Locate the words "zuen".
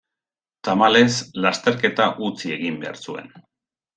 3.09-3.29